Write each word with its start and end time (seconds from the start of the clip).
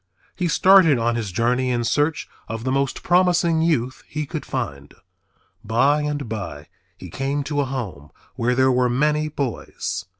He 0.35 0.47
started 0.47 0.97
on 0.97 1.13
his 1.15 1.31
journey 1.31 1.69
in 1.69 1.83
search 1.83 2.27
of 2.47 2.63
the 2.63 2.71
most 2.71 3.03
promising 3.03 3.61
youth 3.61 4.01
he 4.07 4.25
could 4.25 4.47
find. 4.47 4.95
By 5.63 6.01
and 6.01 6.27
by 6.27 6.69
he 6.97 7.11
came 7.11 7.43
to 7.43 7.61
a 7.61 7.65
home 7.65 8.09
where 8.35 8.55
there 8.55 8.71
were 8.71 8.89
many 8.89 9.27
boys. 9.27 10.05